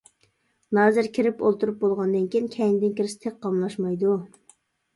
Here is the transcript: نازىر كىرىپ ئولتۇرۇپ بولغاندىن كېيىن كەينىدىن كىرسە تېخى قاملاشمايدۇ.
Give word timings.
نازىر 0.77 1.09
كىرىپ 1.17 1.43
ئولتۇرۇپ 1.49 1.77
بولغاندىن 1.85 2.27
كېيىن 2.37 2.49
كەينىدىن 2.57 2.99
كىرسە 3.03 3.21
تېخى 3.23 3.37
قاملاشمايدۇ. 3.47 4.19